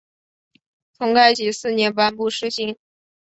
[0.93, 2.75] 从开禧四年颁布施行。